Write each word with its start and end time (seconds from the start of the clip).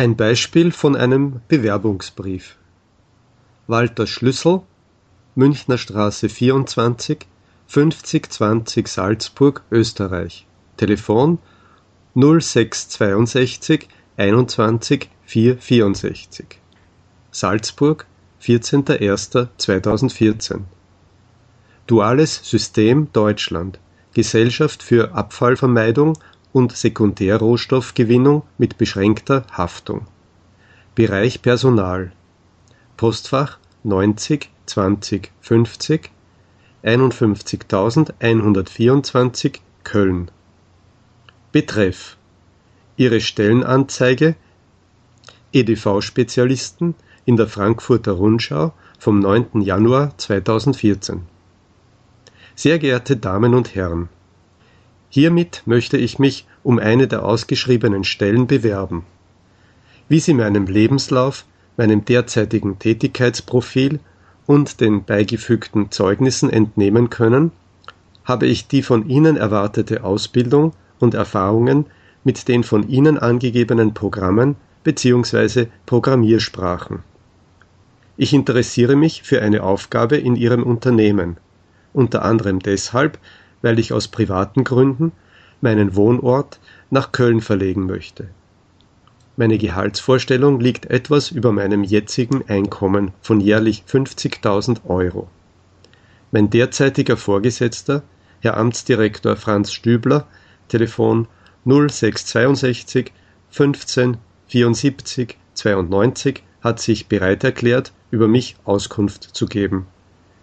Ein 0.00 0.16
Beispiel 0.16 0.72
von 0.72 0.96
einem 0.96 1.42
Bewerbungsbrief. 1.48 2.56
Walter 3.66 4.06
Schlüssel, 4.06 4.62
Münchner 5.34 5.76
Straße 5.76 6.30
24, 6.30 7.26
5020 7.66 8.88
Salzburg, 8.88 9.62
Österreich. 9.70 10.46
Telefon 10.78 11.38
0662 12.14 13.88
21 14.16 15.10
464. 15.26 16.46
Salzburg, 17.30 18.06
14.01.2014. 18.42 20.60
Duales 21.86 22.40
System 22.42 23.12
Deutschland. 23.12 23.78
Gesellschaft 24.14 24.82
für 24.82 25.12
Abfallvermeidung 25.12 26.16
und 26.52 26.76
Sekundärrohstoffgewinnung 26.76 28.42
mit 28.58 28.76
beschränkter 28.78 29.44
Haftung. 29.52 30.06
Bereich 30.94 31.42
Personal. 31.42 32.12
Postfach 32.96 33.58
90 33.84 34.48
20 34.66 35.30
50 35.40 36.10
51124 36.82 39.60
Köln. 39.84 40.30
Betreff 41.52 42.16
Ihre 42.96 43.20
Stellenanzeige 43.20 44.34
EDV-Spezialisten 45.52 46.94
in 47.24 47.36
der 47.36 47.48
Frankfurter 47.48 48.12
Rundschau 48.12 48.72
vom 48.98 49.18
9. 49.18 49.62
Januar 49.62 50.16
2014. 50.18 51.22
Sehr 52.54 52.78
geehrte 52.78 53.16
Damen 53.16 53.54
und 53.54 53.74
Herren, 53.74 54.08
hiermit 55.10 55.62
möchte 55.66 55.98
ich 55.98 56.18
mich 56.18 56.46
um 56.62 56.78
eine 56.78 57.06
der 57.06 57.24
ausgeschriebenen 57.24 58.04
Stellen 58.04 58.46
bewerben. 58.46 59.04
Wie 60.08 60.20
Sie 60.20 60.32
meinem 60.32 60.66
Lebenslauf, 60.66 61.44
meinem 61.76 62.04
derzeitigen 62.04 62.78
Tätigkeitsprofil 62.78 64.00
und 64.46 64.80
den 64.80 65.04
beigefügten 65.04 65.90
Zeugnissen 65.90 66.50
entnehmen 66.50 67.10
können, 67.10 67.52
habe 68.24 68.46
ich 68.46 68.68
die 68.68 68.82
von 68.82 69.08
Ihnen 69.08 69.36
erwartete 69.36 70.04
Ausbildung 70.04 70.72
und 70.98 71.14
Erfahrungen 71.14 71.86
mit 72.24 72.48
den 72.48 72.64
von 72.64 72.88
Ihnen 72.88 73.18
angegebenen 73.18 73.94
Programmen 73.94 74.56
bzw. 74.84 75.66
Programmiersprachen. 75.86 77.00
Ich 78.16 78.34
interessiere 78.34 78.96
mich 78.96 79.22
für 79.22 79.40
eine 79.40 79.62
Aufgabe 79.62 80.16
in 80.16 80.36
Ihrem 80.36 80.62
Unternehmen, 80.62 81.38
unter 81.92 82.22
anderem 82.24 82.58
deshalb, 82.60 83.18
weil 83.62 83.78
ich 83.78 83.92
aus 83.92 84.08
privaten 84.08 84.64
Gründen 84.64 85.12
meinen 85.60 85.94
Wohnort 85.96 86.58
nach 86.90 87.12
Köln 87.12 87.40
verlegen 87.40 87.86
möchte. 87.86 88.28
Meine 89.36 89.58
Gehaltsvorstellung 89.58 90.60
liegt 90.60 90.86
etwas 90.86 91.30
über 91.30 91.52
meinem 91.52 91.82
jetzigen 91.82 92.44
Einkommen 92.48 93.12
von 93.22 93.40
jährlich 93.40 93.84
50.000 93.88 94.84
Euro. 94.86 95.28
Mein 96.30 96.50
derzeitiger 96.50 97.16
Vorgesetzter, 97.16 98.02
Herr 98.40 98.56
Amtsdirektor 98.56 99.36
Franz 99.36 99.72
Stübler, 99.72 100.26
Telefon 100.68 101.26
0662 101.64 103.12
15 103.50 104.18
74 104.46 105.36
92, 105.54 106.42
hat 106.60 106.80
sich 106.80 107.06
bereit 107.06 107.44
erklärt, 107.44 107.92
über 108.10 108.28
mich 108.28 108.56
Auskunft 108.64 109.22
zu 109.22 109.46
geben. 109.46 109.86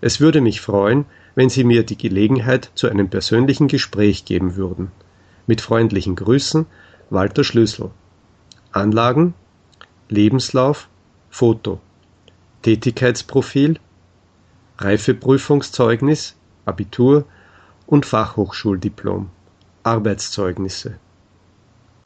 Es 0.00 0.20
würde 0.20 0.40
mich 0.40 0.60
freuen, 0.60 1.04
wenn 1.34 1.48
Sie 1.48 1.64
mir 1.64 1.84
die 1.84 1.96
Gelegenheit 1.96 2.70
zu 2.74 2.88
einem 2.88 3.08
persönlichen 3.08 3.68
Gespräch 3.68 4.24
geben 4.24 4.56
würden. 4.56 4.90
Mit 5.46 5.60
freundlichen 5.60 6.16
Grüßen, 6.16 6.66
Walter 7.10 7.44
Schlüssel. 7.44 7.90
Anlagen, 8.72 9.34
Lebenslauf, 10.08 10.88
Foto, 11.30 11.80
Tätigkeitsprofil, 12.62 13.78
Reifeprüfungszeugnis, 14.78 16.36
Abitur 16.64 17.24
und 17.86 18.06
Fachhochschuldiplom, 18.06 19.30
Arbeitszeugnisse 19.82 20.98